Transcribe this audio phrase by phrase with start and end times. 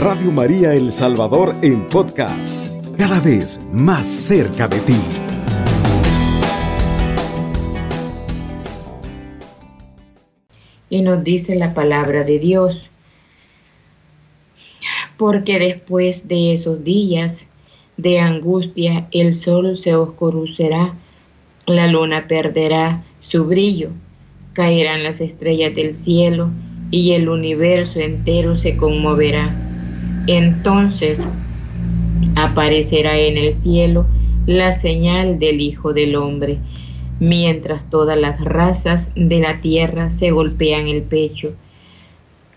[0.00, 4.96] Radio María El Salvador en podcast, cada vez más cerca de ti.
[10.88, 12.88] Y nos dice la palabra de Dios,
[15.18, 17.44] porque después de esos días
[17.98, 20.94] de angustia el sol se oscurecerá,
[21.66, 23.90] la luna perderá su brillo,
[24.54, 26.48] caerán las estrellas del cielo
[26.90, 29.66] y el universo entero se conmoverá.
[30.32, 31.18] Entonces
[32.36, 34.06] aparecerá en el cielo
[34.46, 36.58] la señal del Hijo del Hombre,
[37.18, 41.52] mientras todas las razas de la tierra se golpean el pecho.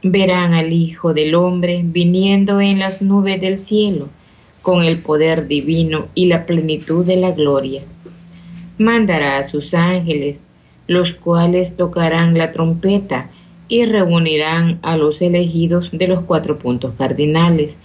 [0.03, 4.07] Verán al Hijo del Hombre viniendo en las nubes del cielo,
[4.61, 7.81] con el poder divino y la plenitud de la gloria.
[8.77, 10.37] Mandará a sus ángeles,
[10.85, 13.31] los cuales tocarán la trompeta,
[13.67, 17.75] y reunirán a los elegidos de los cuatro puntos cardinales,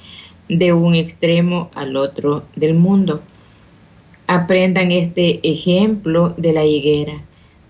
[0.49, 3.21] de un extremo al otro del mundo.
[4.27, 7.21] Aprendan este ejemplo de la higuera.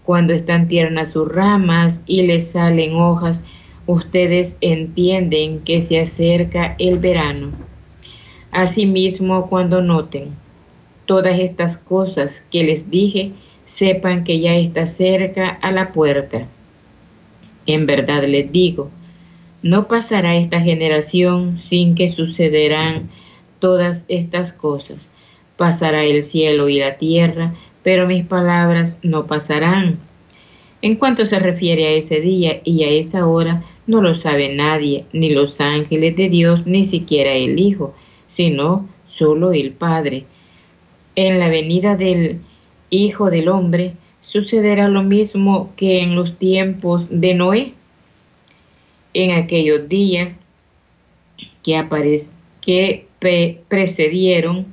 [0.05, 3.39] Cuando están tiernas sus ramas y les salen hojas,
[3.87, 7.51] ustedes entienden que se acerca el verano.
[8.51, 10.31] Asimismo, cuando noten
[11.05, 13.33] todas estas cosas que les dije,
[13.67, 16.47] sepan que ya está cerca a la puerta.
[17.69, 18.91] En verdad les digo,
[19.63, 23.11] no pasará esta generación sin que sucederán
[23.59, 24.97] todas estas cosas.
[25.59, 27.53] Pasará el cielo y la tierra,
[27.83, 29.99] pero mis palabras no pasarán.
[30.81, 35.05] En cuanto se refiere a ese día y a esa hora, no lo sabe nadie,
[35.13, 37.95] ni los ángeles de Dios, ni siquiera el Hijo,
[38.35, 40.25] sino solo el Padre.
[41.17, 42.41] En la venida del
[42.89, 43.93] Hijo del Hombre,
[44.29, 47.73] sucederá lo mismo que en los tiempos de Noé.
[49.15, 50.29] En aquellos días
[51.63, 51.83] que,
[52.61, 54.67] que precedieron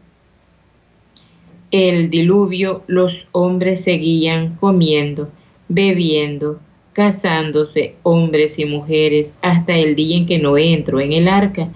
[1.72, 5.32] el diluvio, los hombres seguían comiendo,
[5.70, 6.60] bebiendo,
[6.92, 11.70] casándose, hombres y mujeres, hasta el día en que Noé entró en el arca,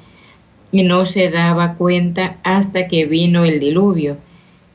[0.71, 4.17] y no se daba cuenta hasta que vino el diluvio,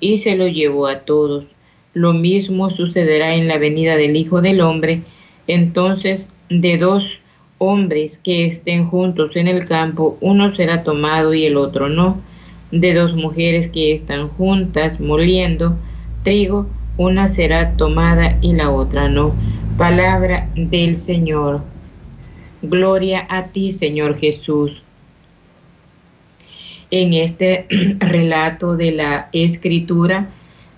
[0.00, 1.53] y se lo llevó a todos
[1.94, 5.02] lo mismo sucederá en la venida del Hijo del Hombre.
[5.46, 7.06] Entonces, de dos
[7.58, 12.20] hombres que estén juntos en el campo, uno será tomado y el otro no.
[12.70, 15.76] De dos mujeres que están juntas moliendo
[16.24, 16.66] trigo,
[16.96, 19.34] una será tomada y la otra no.
[19.78, 21.62] Palabra del Señor.
[22.62, 24.82] Gloria a ti, Señor Jesús.
[26.90, 27.66] En este
[27.98, 30.30] relato de la escritura,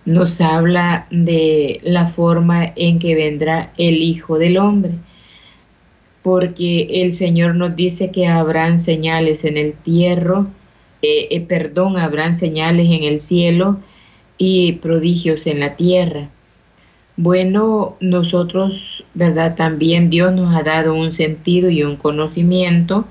[0.06, 4.92] nos habla de la forma en que vendrá el Hijo del Hombre,
[6.22, 10.46] porque el Señor nos dice que habrán señales en el tierra,
[11.02, 13.78] eh, eh, perdón, habrán señales en el cielo
[14.38, 16.28] y prodigios en la tierra.
[17.16, 19.56] Bueno, nosotros, ¿verdad?
[19.56, 23.06] También Dios nos ha dado un sentido y un conocimiento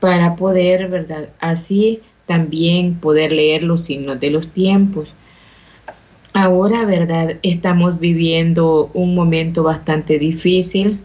[0.00, 1.28] para poder, ¿verdad?
[1.38, 5.08] Así también poder leer los signos de los tiempos
[6.36, 7.36] Ahora, ¿verdad?
[7.44, 10.98] Estamos viviendo un momento bastante difícil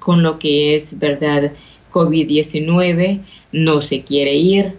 [0.00, 1.52] con lo que es, ¿verdad?
[1.92, 3.20] COVID-19,
[3.52, 4.74] no se quiere ir.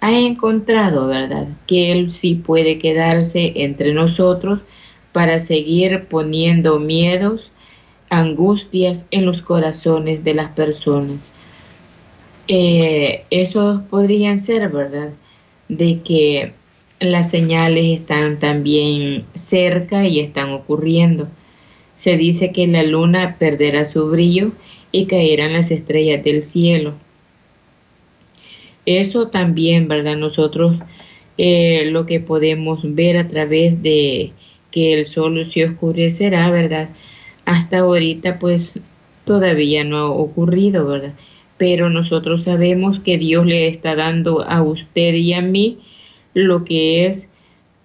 [0.00, 1.46] Ha encontrado, ¿verdad?
[1.68, 4.58] Que Él sí puede quedarse entre nosotros
[5.12, 7.52] para seguir poniendo miedos,
[8.10, 11.20] angustias en los corazones de las personas.
[12.48, 15.10] Eh, esos podrían ser, ¿verdad?
[15.68, 16.52] De que
[17.10, 21.28] las señales están también cerca y están ocurriendo.
[21.96, 24.52] Se dice que la luna perderá su brillo
[24.92, 26.94] y caerán las estrellas del cielo.
[28.86, 30.16] Eso también, ¿verdad?
[30.16, 30.76] Nosotros
[31.38, 34.32] eh, lo que podemos ver a través de
[34.70, 36.88] que el sol se oscurecerá, ¿verdad?
[37.44, 38.70] Hasta ahorita pues
[39.24, 41.14] todavía no ha ocurrido, ¿verdad?
[41.58, 45.78] Pero nosotros sabemos que Dios le está dando a usted y a mí
[46.34, 47.26] lo que es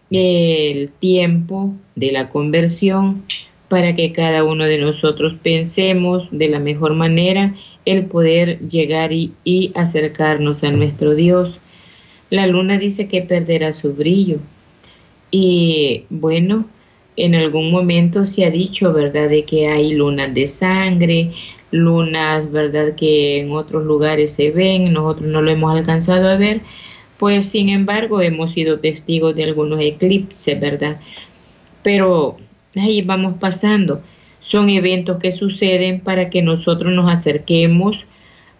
[0.10, 3.24] el tiempo de la conversión
[3.68, 7.54] para que cada uno de nosotros pensemos de la mejor manera
[7.86, 11.58] el poder llegar y, acercarnos a nuestro Dios.
[12.30, 14.40] La luna dice que perderá su brillo.
[15.32, 16.66] Y bueno,
[17.16, 21.32] en algún momento se ha dicho, ¿verdad?, de que hay lunas de sangre,
[21.72, 26.62] lunas, ¿verdad?, que en otros lugares se ven, nosotros no lo hemos alcanzado a ver,
[27.18, 31.00] pues sin embargo hemos sido testigos de algunos eclipses, ¿verdad?
[31.84, 32.38] Pero
[32.76, 34.02] ahí vamos pasando.
[34.40, 38.06] Son eventos que suceden para que nosotros nos acerquemos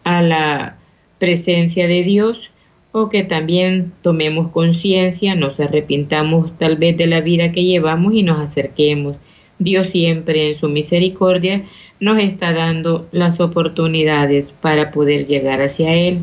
[0.04, 0.78] a la
[1.20, 2.50] presencia de Dios
[2.92, 8.24] o que también tomemos conciencia, nos arrepintamos tal vez de la vida que llevamos y
[8.24, 9.18] nos acerquemos.
[9.60, 11.64] Dios siempre en su misericordia
[12.00, 16.20] nos está dando las oportunidades para poder llegar hacia Él.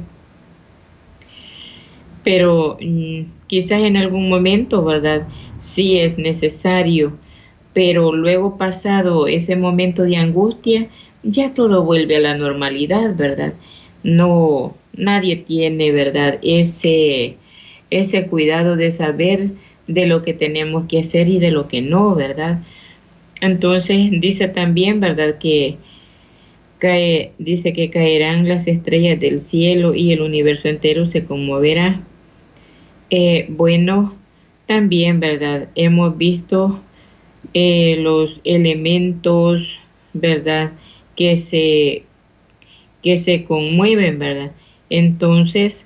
[2.24, 5.28] Pero mm, quizás en algún momento, ¿verdad?
[5.58, 7.12] Sí es necesario,
[7.72, 10.88] pero luego pasado ese momento de angustia,
[11.22, 13.54] ya todo vuelve a la normalidad, ¿verdad?
[14.02, 16.38] No, nadie tiene, ¿verdad?
[16.42, 17.36] Ese,
[17.90, 19.50] ese cuidado de saber
[19.86, 22.60] de lo que tenemos que hacer y de lo que no, ¿verdad?
[23.40, 25.38] Entonces dice también, ¿verdad?
[25.38, 25.76] Que
[26.78, 32.00] cae, dice que caerán las estrellas del cielo y el universo entero se conmoverá.
[33.10, 34.14] Eh, bueno,
[34.66, 35.68] también, ¿verdad?
[35.74, 36.80] Hemos visto
[37.52, 39.68] eh, los elementos,
[40.12, 40.72] ¿verdad?
[41.16, 42.04] Que se,
[43.02, 44.52] que se conmueven, ¿verdad?
[44.90, 45.84] Entonces,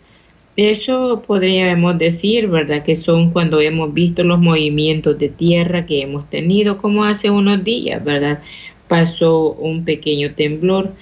[0.56, 2.84] eso podríamos decir, ¿verdad?
[2.84, 7.62] Que son cuando hemos visto los movimientos de tierra que hemos tenido, como hace unos
[7.64, 8.40] días, ¿verdad?
[8.88, 10.92] Pasó un pequeño temblor.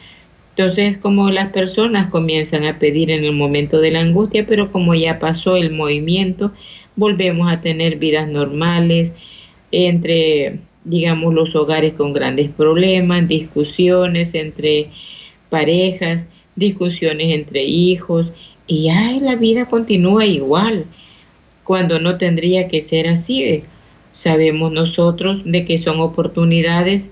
[0.57, 4.95] Entonces, como las personas comienzan a pedir en el momento de la angustia, pero como
[4.95, 6.51] ya pasó el movimiento,
[6.97, 9.13] volvemos a tener vidas normales,
[9.71, 14.89] entre, digamos, los hogares con grandes problemas, discusiones entre
[15.51, 16.25] parejas,
[16.55, 18.31] discusiones entre hijos,
[18.67, 20.87] y ay, la vida continúa igual,
[21.65, 23.63] cuando no tendría que ser así.
[24.17, 27.03] Sabemos nosotros de que son oportunidades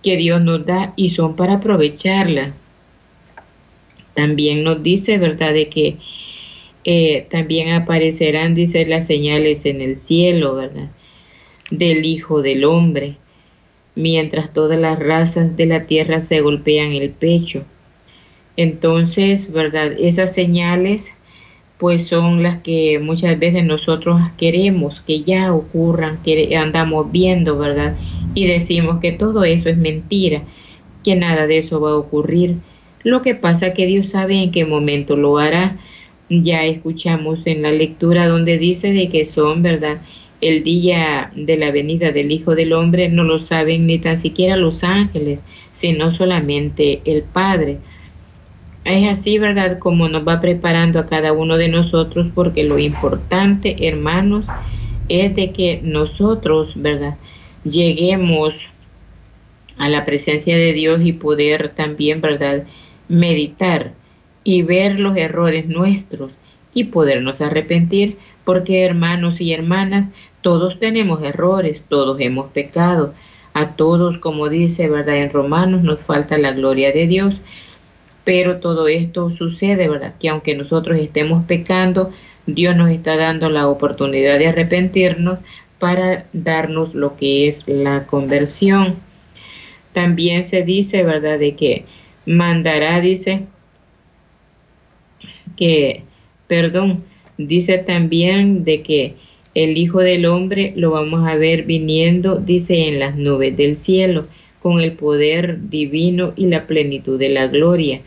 [0.00, 2.52] que Dios nos da y son para aprovecharlas.
[4.14, 5.96] También nos dice, ¿verdad?, de que
[6.84, 10.88] eh, también aparecerán, dice, las señales en el cielo, ¿verdad?
[11.70, 13.16] Del Hijo del Hombre,
[13.94, 17.64] mientras todas las razas de la tierra se golpean el pecho.
[18.56, 19.92] Entonces, ¿verdad?
[19.98, 21.12] Esas señales
[21.78, 27.96] pues son las que muchas veces nosotros queremos que ya ocurran, que andamos viendo, ¿verdad?
[28.34, 30.42] Y decimos que todo eso es mentira,
[31.02, 32.56] que nada de eso va a ocurrir.
[33.04, 35.76] Lo que pasa que Dios sabe en qué momento lo hará.
[36.30, 39.98] Ya escuchamos en la lectura donde dice de que son, ¿verdad?
[40.40, 44.56] El día de la venida del Hijo del Hombre no lo saben ni tan siquiera
[44.56, 45.38] los ángeles,
[45.74, 47.78] sino solamente el Padre.
[48.84, 49.78] Es así, ¿verdad?
[49.78, 54.46] Como nos va preparando a cada uno de nosotros, porque lo importante, hermanos,
[55.08, 57.16] es de que nosotros, ¿verdad?
[57.64, 58.54] Lleguemos
[59.78, 62.64] a la presencia de Dios y poder también, ¿verdad?
[63.08, 63.92] Meditar
[64.44, 66.32] y ver los errores nuestros
[66.74, 70.08] y podernos arrepentir, porque hermanos y hermanas,
[70.42, 73.14] todos tenemos errores, todos hemos pecado,
[73.54, 75.16] a todos, como dice, ¿verdad?
[75.16, 77.36] En Romanos nos falta la gloria de Dios,
[78.24, 80.14] pero todo esto sucede, ¿verdad?
[80.18, 82.10] Que aunque nosotros estemos pecando,
[82.46, 85.38] Dios nos está dando la oportunidad de arrepentirnos
[85.78, 88.96] para darnos lo que es la conversión.
[89.92, 91.38] También se dice, ¿verdad?
[91.38, 91.84] De que
[92.26, 93.42] mandará, dice,
[95.56, 96.02] que,
[96.46, 97.04] perdón,
[97.38, 99.14] dice también de que
[99.54, 104.26] el Hijo del Hombre lo vamos a ver viniendo, dice, en las nubes del cielo,
[104.60, 108.00] con el poder divino y la plenitud de la gloria.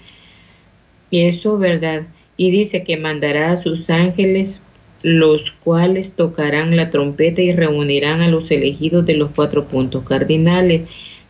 [1.12, 2.08] Eso, ¿verdad?
[2.36, 4.60] Y dice que mandará a sus ángeles,
[5.04, 10.82] los cuales tocarán la trompeta y reunirán a los elegidos de los cuatro puntos cardinales,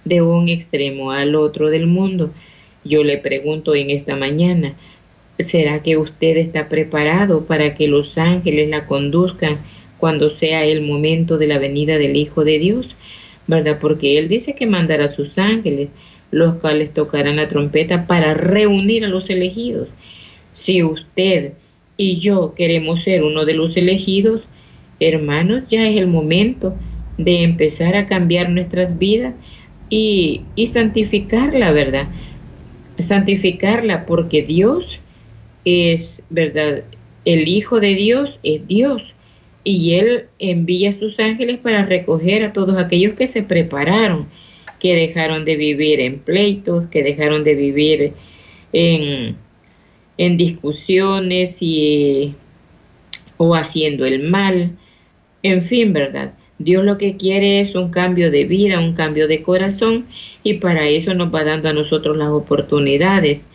[0.05, 2.31] de un extremo al otro del mundo.
[2.83, 4.73] Yo le pregunto en esta mañana,
[5.39, 9.57] ¿será que usted está preparado para que los ángeles la conduzcan
[9.97, 12.95] cuando sea el momento de la venida del Hijo de Dios?
[13.47, 13.77] ¿Verdad?
[13.79, 15.89] Porque Él dice que mandará a sus ángeles
[16.31, 19.87] los cuales tocarán la trompeta para reunir a los elegidos.
[20.53, 21.53] Si usted
[21.95, 24.41] y yo queremos ser uno de los elegidos,
[24.99, 26.75] hermanos, ya es el momento
[27.17, 29.33] de empezar a cambiar nuestras vidas
[29.89, 32.07] y, y santificarla, ¿verdad?
[32.99, 34.99] Santificarla porque Dios
[35.65, 36.83] es, ¿verdad?
[37.25, 39.13] El Hijo de Dios es Dios
[39.63, 44.27] y Él envía a sus ángeles para recoger a todos aquellos que se prepararon
[44.79, 48.13] que dejaron de vivir en pleitos, que dejaron de vivir
[48.73, 49.35] en,
[50.17, 52.35] en discusiones y,
[53.37, 54.71] o haciendo el mal.
[55.43, 56.33] En fin, ¿verdad?
[56.59, 60.05] Dios lo que quiere es un cambio de vida, un cambio de corazón
[60.43, 63.45] y para eso nos va dando a nosotros las oportunidades.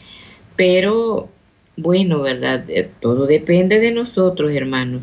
[0.56, 1.28] Pero
[1.76, 2.64] bueno, ¿verdad?
[2.68, 5.02] Eh, todo depende de nosotros, hermanos.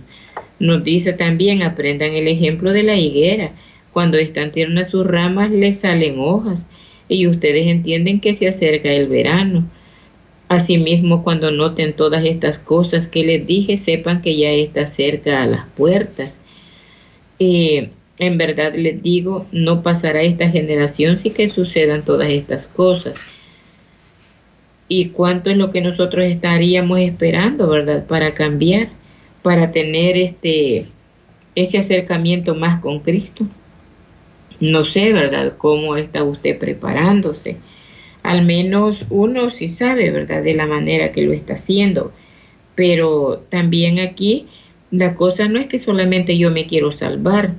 [0.60, 3.52] Nos dice también, aprendan el ejemplo de la higuera.
[3.92, 6.60] Cuando están tiernas sus ramas, les salen hojas
[7.08, 9.68] y ustedes entienden que se acerca el verano.
[10.48, 15.48] Asimismo, cuando noten todas estas cosas que les dije, sepan que ya está cerca a
[15.48, 16.38] las puertas.
[17.40, 23.16] Eh, en verdad les digo, no pasará esta generación sin que sucedan todas estas cosas.
[24.88, 28.90] ¿Y cuánto es lo que nosotros estaríamos esperando, verdad, para cambiar,
[29.42, 30.86] para tener este
[31.56, 33.46] ese acercamiento más con Cristo?
[34.60, 37.58] No sé, ¿verdad?, cómo está usted preparándose
[38.24, 42.12] al menos uno sí sabe, ¿verdad?, de la manera que lo está haciendo.
[42.76, 44.48] Pero también aquí
[44.92, 47.52] la cosa no es que solamente yo me quiero salvar,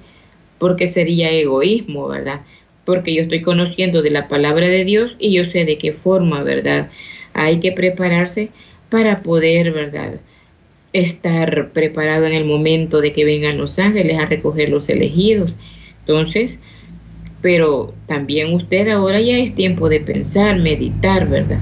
[0.61, 2.43] porque sería egoísmo, ¿verdad?
[2.85, 6.45] Porque yo estoy conociendo de la palabra de Dios y yo sé de qué forma,
[6.45, 6.91] ¿verdad?
[7.33, 8.51] Hay que prepararse
[8.91, 10.21] para poder, ¿verdad?
[10.93, 15.51] Estar preparado en el momento de que vengan los ángeles a recoger los elegidos.
[16.01, 16.59] Entonces,
[17.41, 21.61] pero también usted ahora ya es tiempo de pensar, meditar, ¿verdad?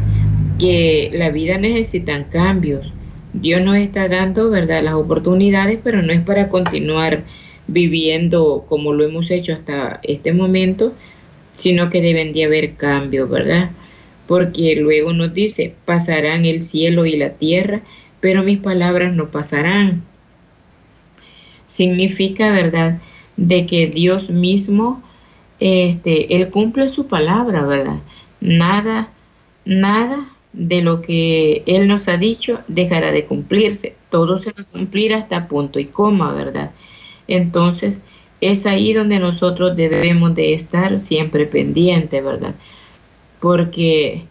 [0.59, 2.93] Que la vida necesita cambios.
[3.33, 4.83] Dios nos está dando, ¿verdad?
[4.83, 7.23] Las oportunidades, pero no es para continuar
[7.69, 10.95] viviendo como lo hemos hecho hasta este momento,
[11.55, 13.71] sino que deben de haber cambios, ¿verdad?
[14.27, 17.83] Porque luego nos dice, pasarán el cielo y la tierra,
[18.21, 20.03] pero mis palabras no pasarán.
[21.69, 23.01] Significa, ¿verdad?
[23.37, 25.03] De que Dios mismo
[25.61, 27.99] este, Él cumple su palabra, ¿verdad?
[28.41, 29.09] Nada,
[29.65, 33.95] nada de lo que Él nos ha dicho dejará de cumplirse.
[34.11, 36.71] Todo se va a cumplir hasta punto y coma, ¿verdad?
[37.29, 37.99] Entonces,
[38.41, 42.55] es ahí donde nosotros debemos de estar siempre pendientes, ¿verdad?
[43.41, 44.25] Porque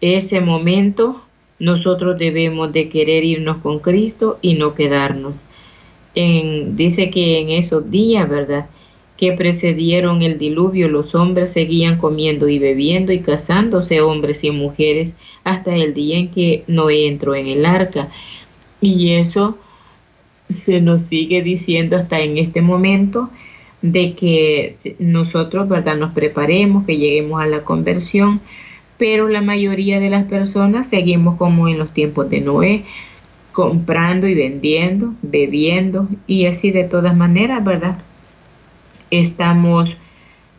[0.00, 1.22] ese momento
[1.58, 5.34] nosotros debemos de querer irnos con Cristo y no quedarnos.
[6.14, 8.68] En, dice que en esos días, ¿verdad?
[9.20, 15.12] que precedieron el diluvio, los hombres seguían comiendo y bebiendo y casándose hombres y mujeres
[15.44, 18.08] hasta el día en que Noé entró en el arca.
[18.80, 19.58] Y eso
[20.50, 23.30] se nos sigue diciendo hasta en este momento
[23.82, 28.40] de que nosotros, ¿verdad?, nos preparemos, que lleguemos a la conversión,
[28.98, 32.84] pero la mayoría de las personas seguimos como en los tiempos de Noé,
[33.52, 37.98] comprando y vendiendo, bebiendo y así de todas maneras, ¿verdad?
[39.10, 39.90] estamos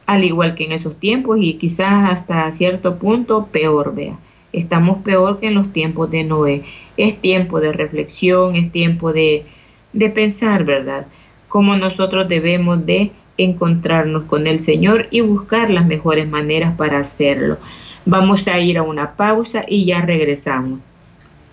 [0.05, 4.17] al igual que en esos tiempos y quizás hasta cierto punto peor, vea.
[4.51, 6.63] Estamos peor que en los tiempos de Noé.
[6.97, 9.45] Es tiempo de reflexión, es tiempo de,
[9.93, 11.05] de pensar, ¿verdad?
[11.47, 17.57] Cómo nosotros debemos de encontrarnos con el Señor y buscar las mejores maneras para hacerlo.
[18.05, 20.79] Vamos a ir a una pausa y ya regresamos.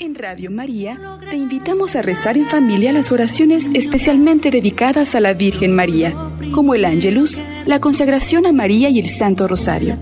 [0.00, 0.96] En Radio María
[1.28, 6.14] te invitamos a rezar en familia las oraciones especialmente dedicadas a la Virgen María,
[6.52, 9.96] como el Ángelus, la consagración a María y el Santo Rosario.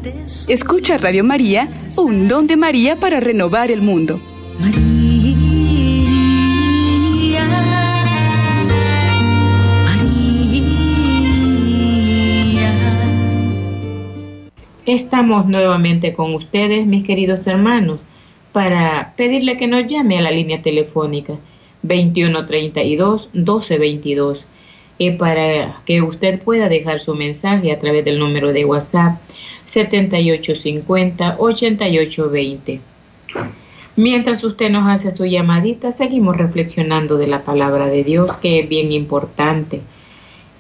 [0.49, 4.21] Escucha Radio María, un don de María para renovar el mundo.
[14.87, 17.99] Estamos nuevamente con ustedes, mis queridos hermanos
[18.52, 21.35] para pedirle que nos llame a la línea telefónica
[21.83, 24.45] 2132 1222
[24.97, 29.19] y para que usted pueda dejar su mensaje a través del número de WhatsApp
[29.66, 32.81] 7850 8820.
[33.97, 38.69] Mientras usted nos hace su llamadita, seguimos reflexionando de la palabra de Dios, que es
[38.69, 39.81] bien importante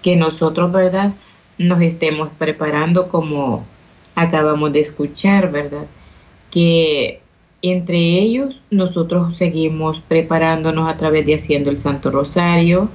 [0.02, 1.12] que nosotros, ¿verdad?,
[1.58, 3.64] nos estemos preparando como
[4.16, 5.86] acabamos de escuchar, ¿verdad?
[6.50, 7.20] Que
[7.62, 12.88] entre ellos, nosotros seguimos preparándonos a través de haciendo el Santo Rosario,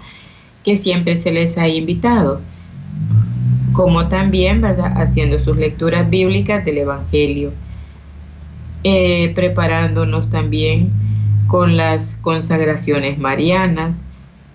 [0.64, 2.42] que siempre se les ha invitado,
[3.74, 7.52] como también, ¿verdad?, haciendo sus lecturas bíblicas del Evangelio,
[8.84, 10.92] eh, preparándonos también
[11.48, 13.96] con las consagraciones marianas,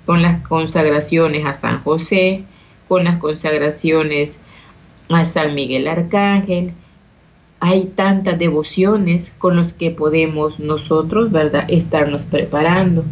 [0.04, 2.44] con las consagraciones a San José,
[2.88, 4.36] con las consagraciones
[5.08, 6.72] a San Miguel Arcángel,
[7.60, 13.04] hay tantas devociones con las que podemos nosotros, ¿verdad?, estarnos preparando.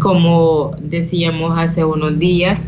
[0.00, 2.60] Como decíamos hace unos días,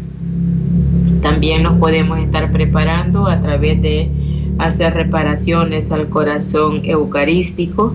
[1.21, 4.11] también nos podemos estar preparando a través de
[4.59, 7.95] hacer reparaciones al corazón eucarístico.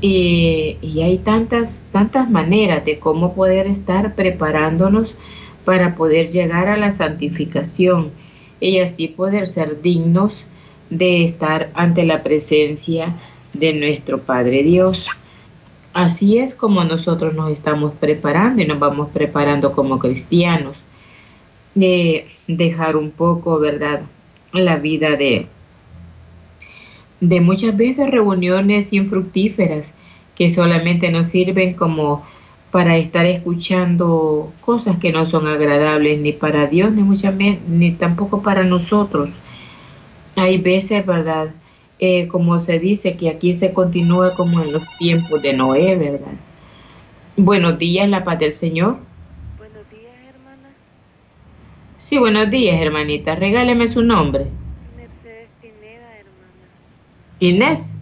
[0.00, 5.14] Y, y hay tantas, tantas maneras de cómo poder estar preparándonos
[5.64, 8.10] para poder llegar a la santificación
[8.60, 10.34] y así poder ser dignos
[10.90, 13.14] de estar ante la presencia
[13.52, 15.06] de nuestro Padre Dios.
[15.92, 20.76] Así es como nosotros nos estamos preparando y nos vamos preparando como cristianos.
[21.74, 24.02] De dejar un poco, ¿verdad?
[24.52, 25.46] La vida de,
[27.20, 29.86] de muchas veces reuniones infructíferas
[30.36, 32.24] que solamente nos sirven como
[32.74, 38.42] para estar escuchando cosas que no son agradables ni para Dios ni mucha ni tampoco
[38.42, 39.30] para nosotros.
[40.34, 41.50] Hay veces, ¿verdad?
[42.00, 46.34] Eh, como se dice que aquí se continúa como en los tiempos de Noé, ¿verdad?
[47.36, 48.98] Buenos días, la paz del Señor.
[49.56, 50.70] Buenos días, hermana.
[52.02, 53.36] Sí, buenos días, hermanita.
[53.36, 54.46] Regáleme su nombre.
[54.96, 56.66] Mercedes Pineda, hermana.
[57.38, 57.94] Inés.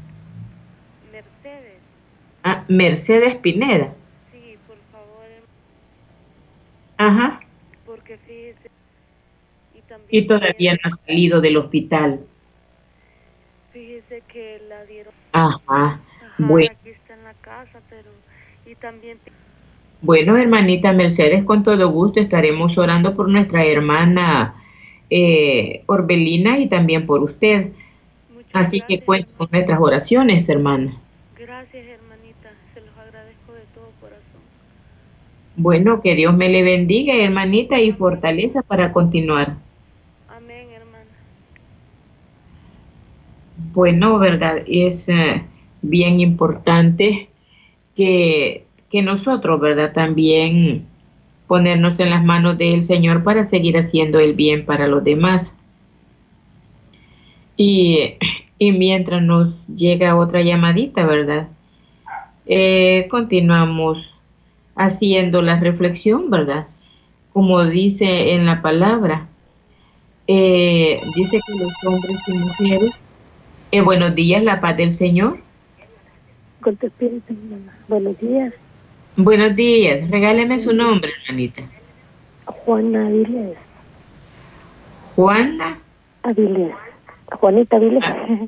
[1.13, 1.79] Mercedes.
[2.43, 3.93] Ah, Mercedes Pineda.
[4.33, 5.29] Sí, por favor.
[7.07, 7.41] Ajá.
[7.87, 8.71] Porque fíjese.
[9.75, 12.21] Y, también y todavía no ha salido del hospital.
[13.73, 15.13] Fíjese que la dieron.
[15.33, 15.61] Ajá.
[15.69, 16.01] Ajá
[16.39, 16.75] bueno.
[16.81, 18.11] Aquí está en la casa, pero.
[18.67, 19.19] Y también.
[20.01, 24.55] Bueno, hermanita Mercedes, con todo gusto estaremos orando por nuestra hermana
[25.11, 27.69] eh, Orbelina y también por usted.
[28.33, 29.01] Muchas Así gracias.
[29.01, 30.97] que cuente con nuestras oraciones, hermana.
[31.39, 32.51] Gracias, hermanita.
[32.75, 34.43] Se los agradezco de todo corazón.
[35.63, 39.55] Bueno, que Dios me le bendiga, hermanita, y fortaleza para continuar.
[40.29, 41.07] Amén, hermana.
[43.73, 45.45] Bueno, verdad, es eh,
[45.81, 47.29] bien importante
[47.95, 49.93] que, que nosotros, ¿verdad?
[49.93, 50.85] También
[51.47, 55.55] ponernos en las manos del Señor para seguir haciendo el bien para los demás.
[57.57, 58.15] Y,
[58.59, 61.51] y mientras nos llega otra llamadita, ¿verdad?
[62.47, 64.12] Eh, continuamos
[64.85, 66.67] haciendo la reflexión, ¿verdad?
[67.33, 69.27] Como dice en la palabra,
[70.27, 72.91] eh, dice que los hombres y mujeres,
[73.71, 75.39] eh, buenos días, la paz del Señor.
[76.61, 77.35] Con tu espíritu.
[77.89, 78.55] Buenos días.
[79.17, 81.63] Buenos días, regáleme su nombre, hermanita.
[82.47, 83.59] Juana Avilés.
[85.15, 85.79] Juana.
[86.23, 86.73] Avilés.
[87.31, 88.05] Juanita Avilés.
[88.05, 88.47] Ah,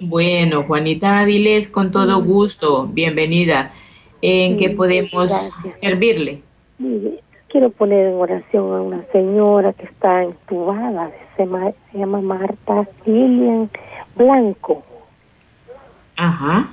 [0.00, 3.72] bueno, Juanita Avilés, con todo gusto, bienvenida.
[4.22, 5.78] ¿En qué podemos Gracias.
[5.80, 6.40] servirle?
[7.48, 11.10] Quiero poner en oración a una señora que está entubada.
[11.36, 13.68] Se, ma- se llama Marta Lilian
[14.16, 14.82] Blanco.
[16.16, 16.70] Ajá.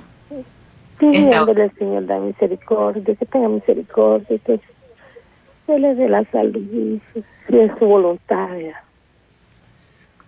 [0.98, 4.60] Pidiéndole al Señor la misericordia, que tenga misericordia, que
[5.66, 7.00] se le dé la salud y
[7.56, 8.48] es su voluntad.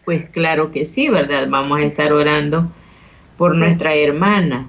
[0.04, 1.46] Pues claro que sí, ¿verdad?
[1.48, 2.66] Vamos a estar orando
[3.36, 4.68] por nuestra hermana.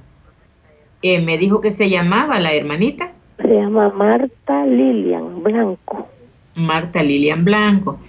[1.03, 6.07] Eh, me dijo que se llamaba la hermanita Se llama Marta Lilian Blanco.
[6.55, 7.99] Marta Lilian Blanco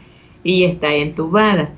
[0.45, 1.71] y está entubada.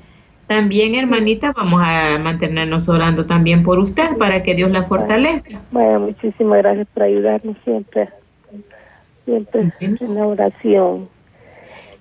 [0.45, 5.59] También, hermanita, vamos a mantenernos orando también por usted para que Dios la fortalezca.
[5.71, 8.09] Bueno, muchísimas gracias por ayudarnos siempre,
[9.25, 9.67] siempre
[9.99, 11.09] en la oración.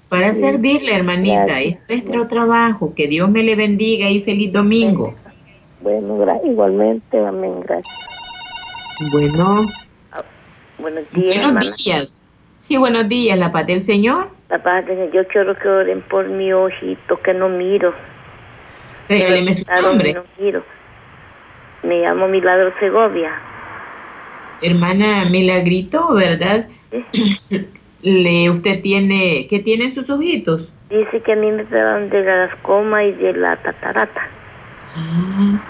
[0.09, 0.41] Para Sí.
[0.41, 2.95] servirle, hermanita, es nuestro trabajo.
[2.95, 5.15] Que Dios me le bendiga y feliz domingo.
[5.81, 8.16] Bueno, igualmente, amén, gracias.
[9.01, 9.67] Bueno,
[10.79, 11.77] Buenos días, buenos hermana.
[11.77, 12.25] días.
[12.61, 14.31] Sí, buenos días, la paz del Señor.
[14.49, 15.13] La paz del Señor.
[15.13, 17.95] Yo quiero que oren por mi ojito que no miro.
[19.09, 20.15] Regáleme su nombre.
[20.15, 20.63] No miro.
[21.83, 23.33] Me llamo Milagro Segovia.
[24.63, 26.67] Hermana Milagrito, ¿verdad?
[28.03, 30.69] Le, usted tiene, ¿qué tiene en sus ojitos?
[30.89, 34.29] Dice que a mí me daban de la ascoma y de la catarata.
[34.97, 35.61] Ah,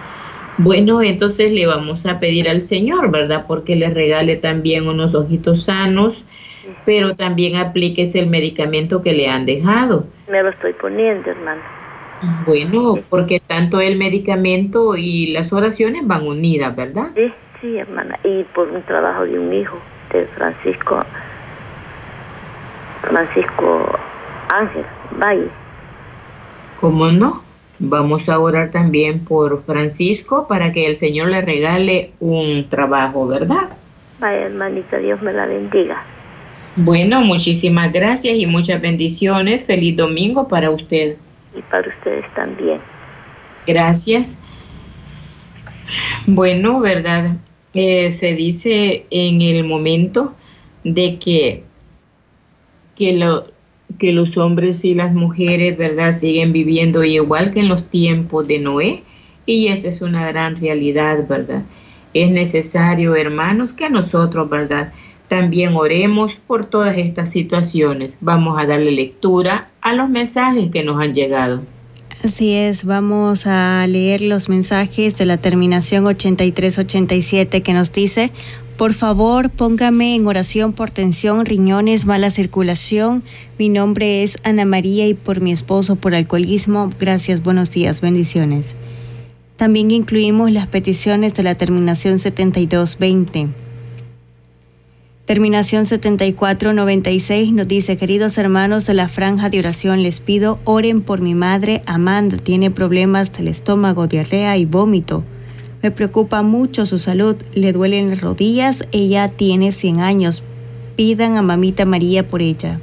[0.59, 3.45] Bueno, entonces le vamos a pedir al Señor, ¿verdad?
[3.47, 6.25] Porque le regale también unos ojitos sanos,
[6.85, 10.07] pero también aplíquese el medicamento que le han dejado.
[10.31, 11.61] Me lo estoy poniendo, hermano.
[12.47, 17.09] Bueno, porque tanto el medicamento y las oraciones van unidas, ¿verdad?
[17.15, 18.19] Sí, sí, hermana.
[18.25, 19.79] Y por un trabajo de un hijo,
[20.13, 21.05] de Francisco.
[23.03, 23.99] Francisco
[24.49, 24.85] Ángel
[25.21, 25.49] Valle.
[26.81, 27.46] ¿Cómo no?
[27.79, 33.69] Vamos a orar también por Francisco para que el Señor le regale un trabajo, ¿verdad?
[34.19, 36.03] Vaya, hermanita, Dios me la bendiga.
[36.77, 39.65] Bueno, muchísimas gracias y muchas bendiciones.
[39.65, 41.17] Feliz domingo para usted.
[41.57, 42.81] Y para ustedes también.
[43.67, 44.37] Gracias.
[46.27, 47.37] Bueno, ¿verdad?
[47.75, 50.35] Eh, se dice en el momento
[50.83, 51.63] de que,
[52.95, 53.47] que, lo,
[53.99, 56.13] que los hombres y las mujeres, ¿verdad?
[56.13, 59.03] Siguen viviendo igual que en los tiempos de Noé.
[59.47, 61.63] Y esa es una gran realidad, ¿verdad?
[62.15, 64.93] Es necesario, hermanos, que nosotros, ¿verdad?
[65.29, 68.15] También oremos por todas estas situaciones.
[68.21, 71.63] Vamos a darle lectura a los mensajes que nos han llegado.
[72.25, 78.33] Así es, vamos a leer los mensajes de la terminación 8387 que nos dice,
[78.77, 83.23] por favor póngame en oración por tensión, riñones, mala circulación.
[83.59, 86.91] Mi nombre es Ana María y por mi esposo por alcoholismo.
[86.99, 88.75] Gracias, buenos días, bendiciones.
[89.57, 93.49] También incluimos las peticiones de la terminación 7220.
[95.25, 101.21] Terminación 7496 nos dice, queridos hermanos de la franja de oración, les pido oren por
[101.21, 105.25] mi madre Amanda, tiene problemas del estómago, diarrea y vómito.
[105.83, 110.43] Me preocupa mucho su salud, le duelen las rodillas, ella tiene 100 años.
[110.97, 112.81] Pidan a mamita María por ella.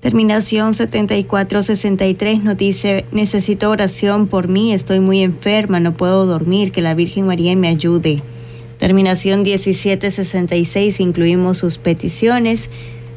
[0.00, 6.82] Terminación 7463 nos dice, necesito oración por mí, estoy muy enferma, no puedo dormir, que
[6.82, 8.18] la Virgen María me ayude.
[8.78, 12.68] Terminación 1766 incluimos sus peticiones.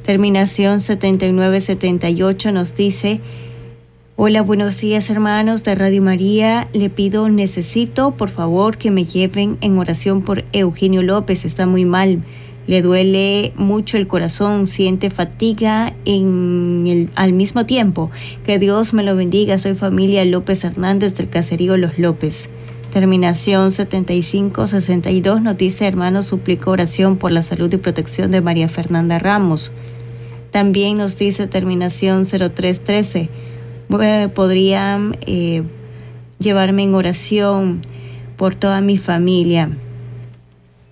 [0.06, 3.20] Terminación 7978 nos dice,
[4.20, 6.70] Hola, buenos días hermanos de Radio María.
[6.74, 11.46] Le pido, necesito por favor que me lleven en oración por Eugenio López.
[11.46, 12.24] Está muy mal.
[12.66, 18.10] Le duele mucho el corazón, siente fatiga en al mismo tiempo.
[18.44, 19.60] Que Dios me lo bendiga.
[19.60, 22.50] Soy familia López Hernández del caserío Los López.
[22.92, 29.20] Terminación 7562 nos dice, hermano, suplico oración por la salud y protección de María Fernanda
[29.20, 29.72] Ramos.
[30.50, 33.30] También nos dice terminación 0313,
[33.88, 35.63] podrían eh,
[36.39, 37.82] llevarme en oración
[38.38, 39.71] por toda mi familia.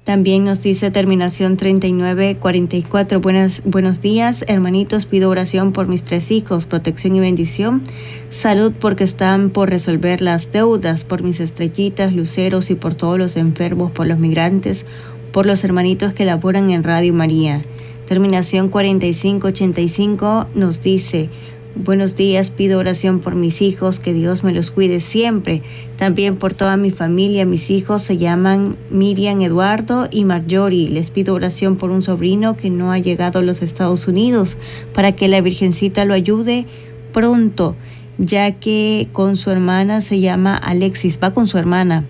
[0.06, 3.20] También nos dice terminación 3944.
[3.22, 5.08] Buenas, buenos días, hermanitos.
[5.08, 7.82] Pido oración por mis tres hijos, protección y bendición.
[8.30, 13.36] Salud porque están por resolver las deudas, por mis estrellitas, luceros y por todos los
[13.36, 14.86] enfermos, por los migrantes,
[15.32, 17.64] por los hermanitos que laboran en Radio María.
[18.08, 21.32] Terminación 4585 nos dice,
[21.78, 25.62] Buenos días, pido oración por mis hijos, que Dios me los cuide siempre.
[25.98, 30.88] También por toda mi familia, mis hijos se llaman Miriam, Eduardo y Marjorie.
[30.88, 34.56] Les pido oración por un sobrino que no ha llegado a los Estados Unidos,
[34.94, 36.66] para que la Virgencita lo ayude
[37.12, 37.76] pronto,
[38.18, 42.06] ya que con su hermana se llama Alexis, va con su hermana.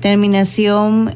[0.00, 1.14] Terminación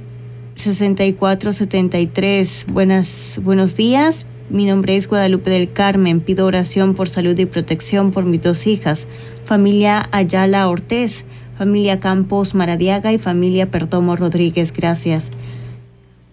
[0.55, 2.65] 6473.
[2.73, 4.25] Buenas, buenos días.
[4.51, 6.21] Mi nombre es Guadalupe del Carmen.
[6.21, 9.07] Pido oración por salud y protección por mis dos hijas,
[9.45, 11.25] familia Ayala Ortez,
[11.59, 14.73] familia Campos Maradiaga y familia Perdomo Rodríguez.
[14.73, 15.29] Gracias.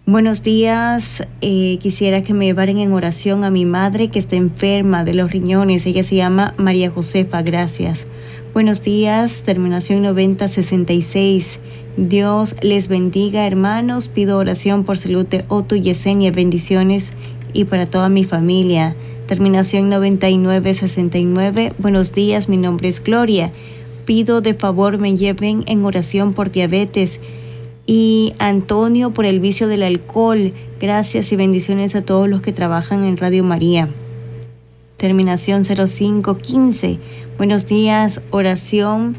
[0.06, 1.28] Buenos días.
[1.41, 5.32] Eh, quisiera que me llevaran en oración a mi madre que está enferma de los
[5.32, 5.86] riñones.
[5.86, 7.41] Ella se llama María Josefa.
[7.41, 8.06] Gracias.
[8.54, 9.43] Buenos días.
[9.43, 11.60] Terminación 9066.
[11.97, 14.08] Dios les bendiga, hermanos.
[14.08, 16.32] Pido oración por salud de Otto Yesenia.
[16.32, 17.12] Bendiciones
[17.55, 18.95] y para toda mi familia.
[19.25, 21.73] Terminación 9969.
[21.79, 23.51] Buenos días, mi nombre es Gloria.
[24.05, 27.19] Pido de favor me lleven en oración por diabetes
[27.87, 30.53] y Antonio por el vicio del alcohol.
[30.79, 33.89] Gracias y bendiciones a todos los que trabajan en Radio María.
[34.97, 36.99] Terminación 0515.
[37.37, 39.15] Buenos días, oración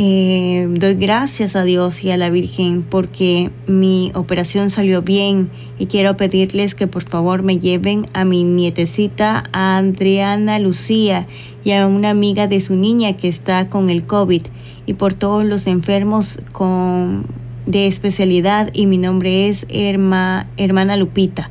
[0.00, 5.86] eh, doy gracias a Dios y a la Virgen porque mi operación salió bien y
[5.86, 11.26] quiero pedirles que por favor me lleven a mi nietecita, a Adriana Lucía
[11.64, 14.42] y a una amiga de su niña que está con el COVID
[14.86, 17.26] y por todos los enfermos con,
[17.66, 21.50] de especialidad y mi nombre es hermana Lupita.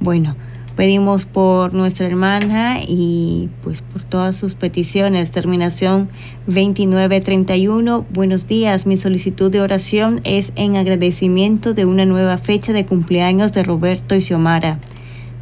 [0.00, 0.36] Bueno,
[0.76, 5.30] Pedimos por nuestra hermana y pues por todas sus peticiones.
[5.30, 6.10] Terminación
[6.48, 8.04] 2931.
[8.12, 8.86] Buenos días.
[8.86, 14.14] Mi solicitud de oración es en agradecimiento de una nueva fecha de cumpleaños de Roberto
[14.14, 14.78] y Xiomara.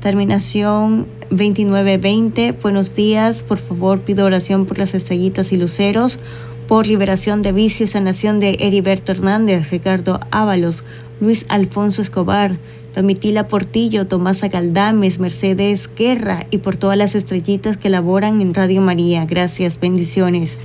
[0.01, 2.53] Terminación 2920.
[2.53, 3.43] Buenos días.
[3.43, 6.21] Por favor, pido oración por las estrellitas y luceros,
[6.69, 10.85] por liberación de vicios, sanación de Heriberto Hernández, Ricardo Ábalos,
[11.21, 12.57] Luis Alfonso Escobar,
[12.95, 18.81] Domitila Portillo, Tomasa Galdames, Mercedes Guerra y por todas las estrellitas que laboran en Radio
[18.81, 19.27] María.
[19.27, 20.57] Gracias, bendiciones.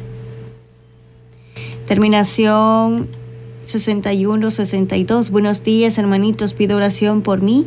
[1.88, 3.08] Terminación
[3.68, 5.32] 61-62.
[5.32, 6.54] Buenos días, hermanitos.
[6.54, 7.66] Pido oración por mí.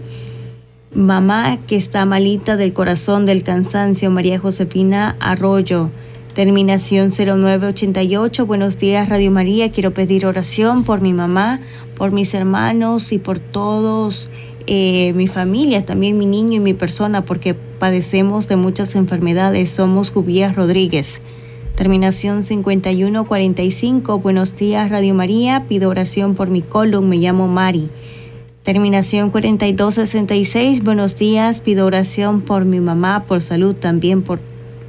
[0.94, 5.90] Mamá que está malita del corazón del cansancio, María Josefina Arroyo.
[6.34, 8.46] Terminación 0988.
[8.46, 9.72] Buenos días, Radio María.
[9.72, 11.60] Quiero pedir oración por mi mamá,
[11.96, 14.28] por mis hermanos y por todos
[14.66, 19.70] eh, mi familia, también mi niño y mi persona, porque padecemos de muchas enfermedades.
[19.70, 21.20] Somos Cubías Rodríguez.
[21.74, 24.18] Terminación 5145.
[24.18, 25.64] Buenos días, Radio María.
[25.68, 27.08] Pido oración por mi colon.
[27.08, 27.88] Me llamo Mari.
[28.62, 30.84] Terminación 4266.
[30.84, 31.60] Buenos días.
[31.60, 34.38] Pido oración por mi mamá, por salud, también por,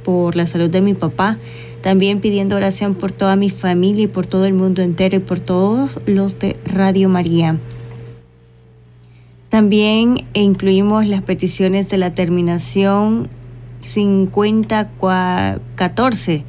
[0.04, 1.38] por la salud de mi papá.
[1.80, 5.40] También pidiendo oración por toda mi familia y por todo el mundo entero y por
[5.40, 7.58] todos los de Radio María.
[9.54, 13.28] También incluimos las peticiones de la terminación
[13.82, 16.44] 5014.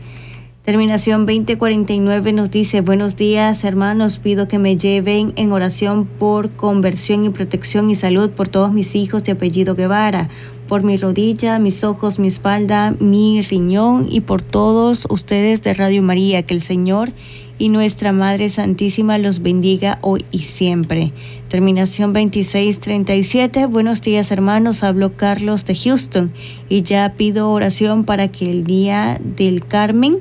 [0.64, 7.26] Terminación 2049 nos dice, buenos días hermanos, pido que me lleven en oración por conversión
[7.26, 10.30] y protección y salud por todos mis hijos de apellido Guevara,
[10.68, 16.02] por mi rodilla, mis ojos, mi espalda, mi riñón y por todos ustedes de Radio
[16.02, 17.12] María, que el Señor
[17.58, 21.14] y nuestra Madre Santísima los bendiga hoy y siempre.
[21.56, 23.68] Terminación 2637.
[23.68, 26.34] Buenos días hermanos, hablo Carlos de Houston
[26.68, 30.18] y ya pido oración para que el día del Carmen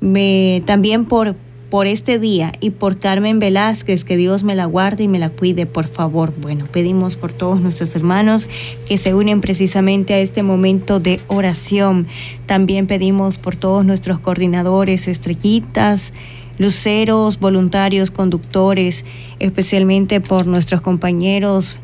[0.00, 1.36] me, también por,
[1.68, 5.28] por este día y por Carmen Velázquez, que Dios me la guarde y me la
[5.28, 6.32] cuide, por favor.
[6.40, 8.48] Bueno, pedimos por todos nuestros hermanos
[8.88, 12.06] que se unen precisamente a este momento de oración.
[12.46, 16.14] También pedimos por todos nuestros coordinadores, estrellitas,
[16.58, 19.04] luceros, voluntarios, conductores,
[19.38, 21.78] especialmente por nuestros compañeros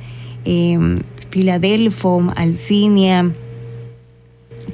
[1.31, 3.31] Filadelfo, Alcinia,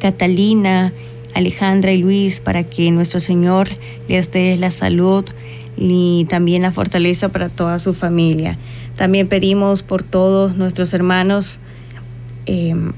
[0.01, 0.93] Catalina,
[1.35, 3.69] Alejandra y Luis para que nuestro Señor
[4.09, 5.25] les dé la salud
[5.77, 8.59] y también la fortaleza para toda su familia.
[8.97, 11.59] También pedimos por todos nuestros hermanos
[12.47, 12.93] em,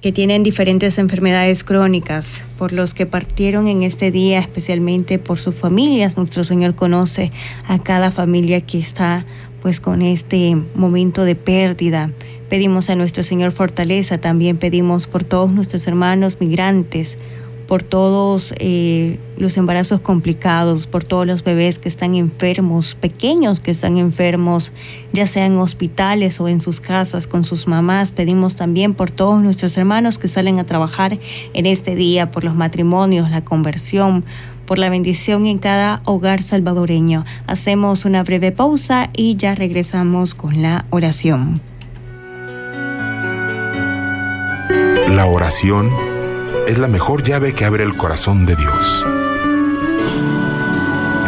[0.00, 5.56] que tienen diferentes enfermedades crónicas, por los que partieron en este día, especialmente por sus
[5.56, 6.16] familias.
[6.16, 7.32] Nuestro Señor conoce
[7.66, 9.26] a cada familia que está
[9.60, 12.12] pues con este momento de pérdida.
[12.48, 17.18] Pedimos a nuestro Señor fortaleza, también pedimos por todos nuestros hermanos migrantes,
[17.68, 23.70] por todos eh, los embarazos complicados, por todos los bebés que están enfermos, pequeños que
[23.72, 24.72] están enfermos,
[25.12, 28.10] ya sea en hospitales o en sus casas con sus mamás.
[28.10, 31.18] Pedimos también por todos nuestros hermanos que salen a trabajar
[31.52, 34.24] en este día, por los matrimonios, la conversión,
[34.64, 37.26] por la bendición en cada hogar salvadoreño.
[37.46, 41.60] Hacemos una breve pausa y ya regresamos con la oración.
[45.10, 45.90] La oración
[46.68, 49.06] es la mejor llave que abre el corazón de Dios.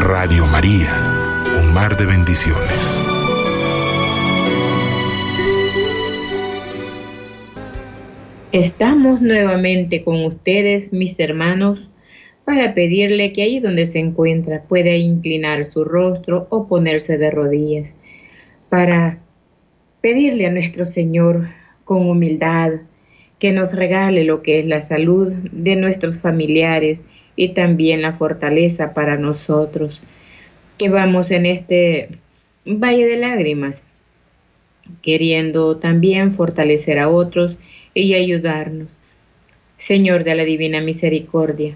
[0.01, 3.03] Radio María, un mar de bendiciones.
[8.53, 11.89] Estamos nuevamente con ustedes, mis hermanos,
[12.45, 17.95] para pedirle que ahí donde se encuentra pueda inclinar su rostro o ponerse de rodillas,
[18.69, 19.17] para
[20.03, 21.49] pedirle a nuestro Señor
[21.85, 22.73] con humildad,
[23.41, 27.01] que nos regale lo que es la salud de nuestros familiares
[27.35, 30.01] y también la fortaleza para nosotros
[30.79, 32.09] que vamos en este
[32.65, 33.83] valle de lágrimas,
[35.03, 37.55] queriendo también fortalecer a otros
[37.93, 38.89] y ayudarnos.
[39.77, 41.75] Señor de la Divina Misericordia,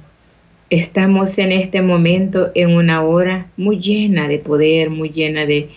[0.70, 5.68] estamos en este momento en una hora muy llena de poder, muy llena de,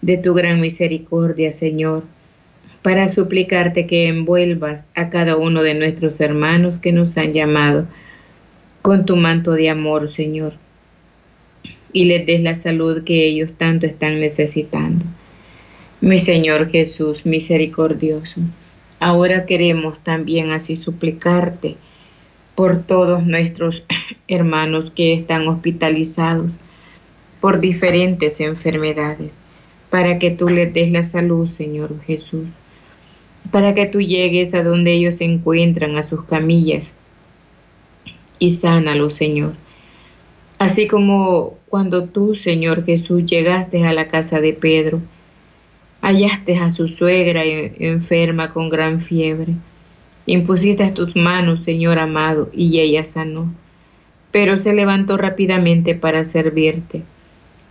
[0.00, 2.04] de tu gran misericordia, Señor
[2.82, 7.86] para suplicarte que envuelvas a cada uno de nuestros hermanos que nos han llamado
[8.80, 10.54] con tu manto de amor, Señor,
[11.92, 15.04] y les des la salud que ellos tanto están necesitando.
[16.00, 18.40] Mi Señor Jesús, misericordioso,
[18.98, 21.76] ahora queremos también así suplicarte
[22.54, 23.84] por todos nuestros
[24.28, 26.50] hermanos que están hospitalizados
[27.42, 29.32] por diferentes enfermedades,
[29.90, 32.46] para que tú les des la salud, Señor Jesús
[33.50, 36.84] para que tú llegues a donde ellos encuentran, a sus camillas,
[38.38, 39.52] y sánalos, Señor.
[40.58, 45.00] Así como cuando tú, Señor Jesús, llegaste a la casa de Pedro,
[46.02, 49.54] hallaste a su suegra enferma con gran fiebre,
[50.26, 53.52] impusiste tus manos, Señor amado, y ella sanó,
[54.30, 57.02] pero se levantó rápidamente para servirte.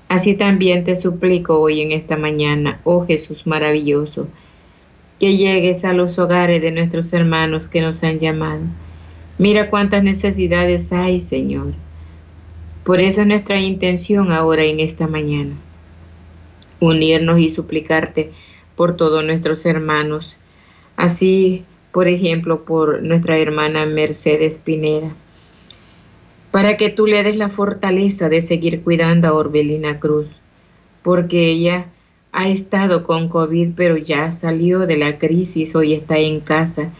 [0.08, 4.28] Así también te suplico hoy en esta mañana, oh Jesús maravilloso,
[5.20, 8.62] que llegues a los hogares de nuestros hermanos que nos han llamado.
[9.38, 11.74] Mira cuántas necesidades hay, Señor.
[12.84, 15.56] Por eso es nuestra intención ahora en esta mañana,
[16.80, 18.32] unirnos y suplicarte
[18.76, 20.36] por todos nuestros hermanos.
[20.96, 25.12] Así, por ejemplo, por nuestra hermana Mercedes Pineda,
[26.52, 30.28] para que tú le des la fortaleza de seguir cuidando a Orbelina Cruz,
[31.04, 31.88] porque ella
[32.32, 36.92] ha estado con COVID, pero ya salió de la crisis, hoy está en casa.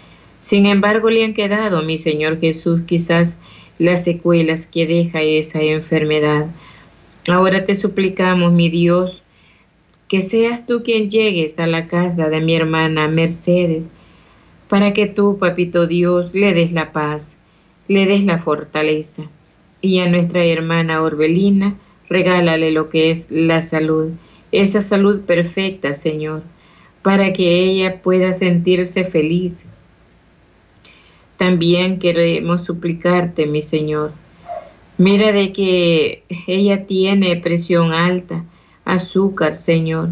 [0.42, 3.30] Sin embargo, le han quedado, mi Señor Jesús, quizás
[3.78, 6.48] las secuelas que deja esa enfermedad.
[7.28, 9.22] Ahora te suplicamos, mi Dios,
[10.08, 13.84] que seas tú quien llegues a la casa de mi hermana Mercedes,
[14.68, 17.38] para que tú, papito Dios, le des la paz,
[17.88, 19.24] le des la fortaleza.
[19.82, 21.76] Y a nuestra hermana Orbelina,
[22.10, 24.12] regálale lo que es la salud
[24.52, 26.44] esa salud perfecta, Señor,
[27.02, 29.66] para que ella pueda sentirse feliz.
[31.38, 34.12] También queremos suplicarte, mi Señor,
[35.00, 38.44] Mira de que ella tiene presión alta,
[38.84, 40.10] azúcar, Señor.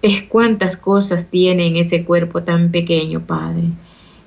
[0.00, 3.64] Es cuántas cosas tiene en ese cuerpo tan pequeño, Padre.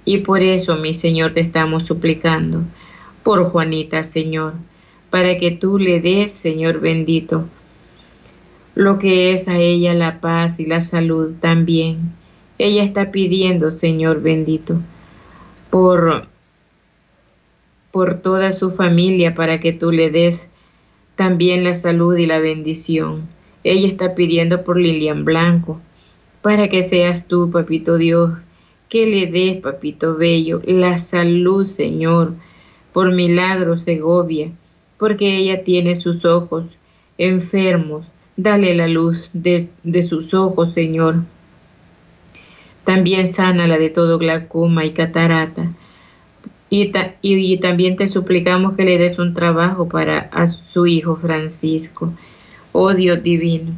[0.05, 2.61] Y por eso, mi Señor, te estamos suplicando
[3.23, 4.53] por Juanita, Señor,
[5.09, 7.49] para que tú le des, Señor bendito,
[8.75, 12.13] lo que es a ella la paz y la salud también.
[12.57, 14.79] Ella está pidiendo, Señor bendito,
[15.69, 16.27] por
[17.91, 20.47] por toda su familia para que tú le des
[21.15, 23.21] también la salud y la bendición.
[23.63, 25.79] Ella está pidiendo por Lilian Blanco,
[26.41, 28.33] para que seas tú, papito Dios,
[28.89, 32.33] que le des, papito bello, la salud, Señor,
[32.91, 34.51] por milagro Segovia,
[34.99, 36.65] porque ella tiene sus ojos
[37.17, 38.05] enfermos.
[38.37, 41.23] Dale la luz de, de sus ojos, Señor.
[42.83, 45.73] También sana la de todo glaucoma y catarata.
[46.69, 52.13] Y, también te suplicamos que le des un trabajo para a su hijo Francisco.
[52.73, 53.71] Oh Dios divino,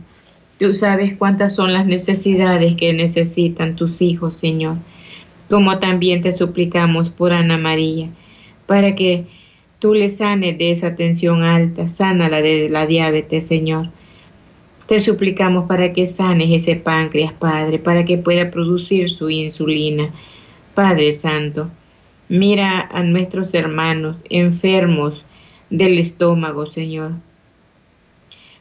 [0.57, 4.77] tú sabes cuántas son las necesidades que necesitan tus hijos, Señor.
[5.49, 8.09] Como también te suplicamos por Ana María,
[8.65, 9.25] para que
[9.79, 13.89] tú le sanes de esa tensión alta, sana la de la diabetes, Señor.
[14.87, 20.09] Te suplicamos para que sanes ese páncreas, Padre, para que pueda producir su insulina.
[20.73, 21.69] Padre Santo,
[22.29, 25.23] Mira a nuestros hermanos enfermos
[25.69, 27.11] del estómago, Señor.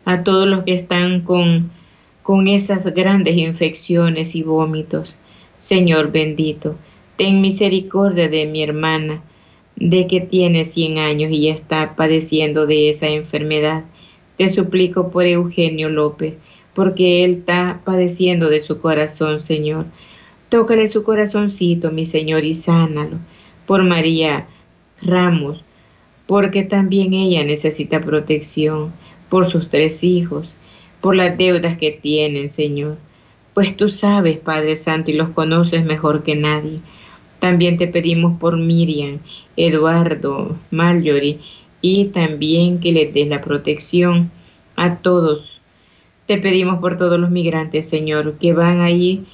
[0.05, 1.73] A todos los que están con,
[2.23, 5.13] con esas grandes infecciones y vómitos.
[5.59, 6.77] Señor bendito,
[7.17, 9.21] ten misericordia de mi hermana,
[9.75, 13.83] de que tiene 100 años y está padeciendo de esa enfermedad.
[14.37, 16.37] Te suplico por Eugenio López,
[16.75, 19.87] porque él está padeciendo de su corazón, Señor.
[20.49, 23.19] Tócale su corazoncito, mi Señor, y sánalo
[23.67, 24.47] por María
[25.03, 25.63] Ramos,
[26.27, 28.93] porque también ella necesita protección,
[29.29, 30.49] por sus tres hijos,
[31.01, 32.97] por las deudas que tienen, Señor.
[33.55, 36.79] Pues tú sabes, Padre Santo, y los conoces mejor que nadie.
[37.41, 39.19] También te pedimos por Miriam,
[39.57, 41.41] Eduardo, Marjorie,
[41.81, 44.31] y también que les des la protección
[44.77, 45.61] a todos.
[46.27, 49.25] Te pedimos por todos los migrantes, Señor, que van ahí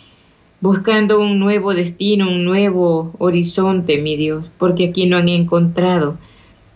[0.60, 6.16] buscando un nuevo destino, un nuevo horizonte, mi Dios, porque aquí no han encontrado.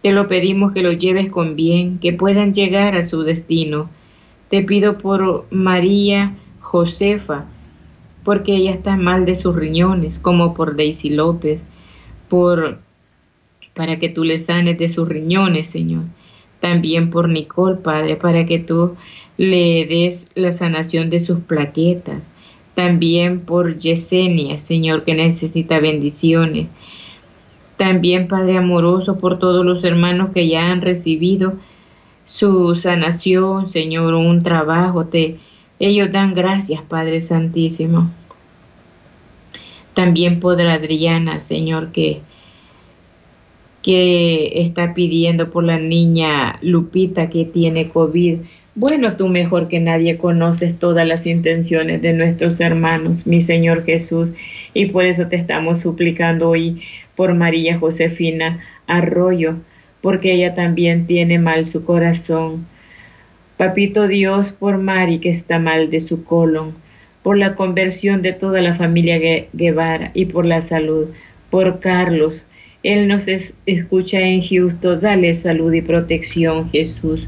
[0.03, 3.89] Te lo pedimos que lo lleves con bien, que puedan llegar a su destino.
[4.51, 7.45] Te pido por María Josefa,
[8.25, 11.61] porque ella está mal de sus riñones, como por Daisy López,
[12.29, 12.79] por
[13.77, 16.03] para que tú le sanes de sus riñones, Señor.
[16.61, 18.97] También por Nicole, Padre, para que tú
[19.37, 22.31] le des la sanación de sus plaquetas
[22.77, 26.69] también por Yesenia, Señor, que necesita bendiciones.
[27.79, 31.55] También, Padre amoroso, por todos los hermanos que ya han recibido
[32.27, 35.09] su sanación, Señor, un trabajo.
[35.79, 38.11] Ellos dan gracias, Padre Santísimo.
[39.95, 42.21] También por Adriana, Señor, que,
[43.87, 48.39] que está pidiendo por la niña Lupita que tiene COVID.
[48.75, 54.31] Bueno, tú mejor que nadie conoces todas las intenciones de nuestros hermanos, mi Señor Jesús,
[54.75, 56.83] y por eso te estamos suplicando hoy
[57.15, 59.55] por María Josefina Arroyo,
[60.01, 62.67] porque ella también tiene mal su corazón.
[63.57, 66.75] Papito Dios, por Mari que está mal de su colon,
[67.23, 71.07] por la conversión de toda la familia Guevara y por la salud,
[71.51, 72.43] por Carlos.
[72.87, 77.27] Él nos escucha en Houston, dale salud y protección, Jesús.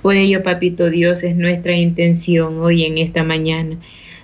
[0.00, 3.76] Por ello, Papito Dios, es nuestra intención hoy en esta mañana.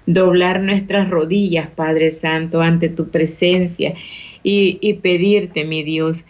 [0.06, 3.92] Doblar nuestras rodillas, Padre Santo, ante tu presencia
[4.42, 6.24] y, y pedirte, mi Dios,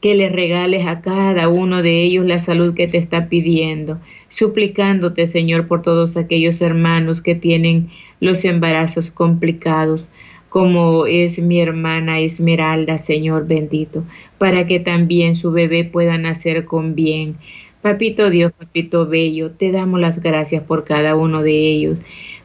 [0.00, 5.26] que le regales a cada uno de ellos la salud que te está pidiendo, suplicándote,
[5.26, 10.06] Señor, por todos aquellos hermanos que tienen los embarazos complicados,
[10.54, 14.04] como es mi hermana Esmeralda, Señor bendito,
[14.38, 17.34] para que también su bebé pueda nacer con bien.
[17.82, 21.98] Papito Dios, Papito Bello, te damos las gracias por cada uno de ellos,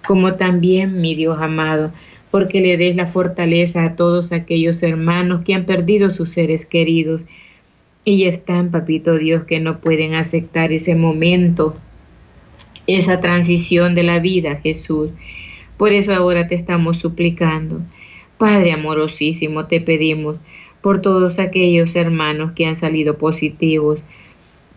[0.08, 1.92] como también, mi Dios amado,
[2.32, 7.22] porque le des la fortaleza a todos aquellos hermanos que han perdido sus seres queridos
[8.06, 11.76] y están, Papito Dios, que no pueden aceptar ese momento,
[12.88, 15.12] esa transición de la vida, Jesús.
[15.80, 17.80] Por eso ahora te estamos suplicando.
[18.38, 20.36] Padre amorosísimo, te pedimos
[20.82, 24.00] por todos aquellos hermanos que han salido positivos,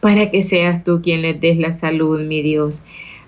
[0.01, 2.75] para que seas tú quien les des la salud, mi Dios.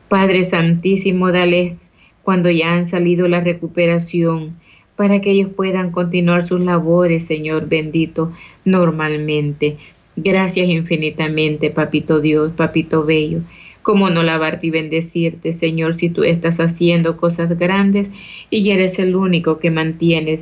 [0.09, 1.75] Padre Santísimo, dale
[2.23, 4.55] cuando ya han salido la recuperación,
[4.95, 8.33] para que ellos puedan continuar sus labores, Señor bendito,
[8.65, 9.79] normalmente.
[10.15, 13.41] Gracias infinitamente, Papito Dios, Papito Bello.
[13.85, 18.09] ¿Cómo no lavarte y bendecirte, Señor, si tú estás haciendo cosas grandes
[18.49, 20.41] y eres el único que mantienes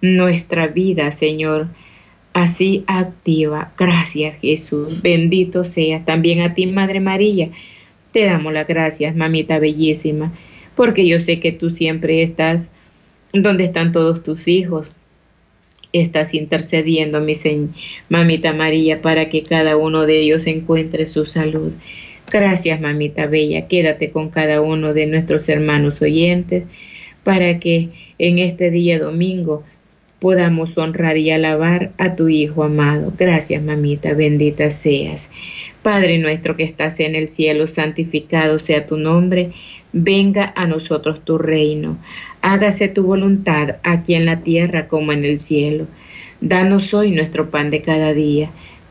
[0.00, 1.66] nuestra vida, Señor?
[2.34, 3.72] Así activa.
[3.76, 5.02] Gracias, Jesús.
[5.02, 6.04] Bendito seas.
[6.04, 7.48] También a ti, Madre María.
[8.12, 10.30] Te damos las gracias, mamita bellísima,
[10.76, 12.60] porque yo sé que tú siempre estás
[13.32, 14.86] donde están todos tus hijos,
[15.92, 17.34] estás intercediendo, mi
[18.08, 21.72] mamita María, para que cada uno de ellos encuentre su salud.
[22.30, 23.68] Gracias, mamita bella.
[23.68, 26.64] Quédate con cada uno de nuestros hermanos oyentes
[27.22, 29.64] para que en este día domingo
[30.18, 33.12] podamos honrar y alabar a tu Hijo amado.
[33.16, 35.30] Gracias, mamita, bendita seas.
[35.82, 39.52] Padre nuestro que estás en el cielo, santificado sea tu nombre.
[39.92, 41.98] Venga a nosotros tu reino
[42.44, 45.86] hágase tu voluntad aquí en la tierra como en el cielo.
[46.42, 48.50] Danos hoy nuestro pan de cada día.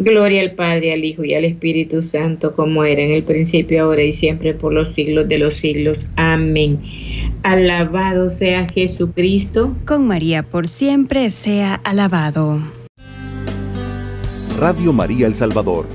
[0.00, 4.02] Gloria al Padre, al Hijo y al Espíritu Santo, como era en el principio, ahora
[4.02, 5.98] y siempre, por los siglos de los siglos.
[6.16, 6.80] Amén.
[7.42, 9.76] Alabado sea Jesucristo.
[9.86, 12.60] Con María por siempre sea alabado.
[14.58, 15.86] Radio María El Salvador,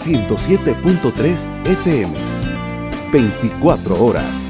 [0.00, 2.12] 107.3 FM,
[3.12, 4.45] 24 horas.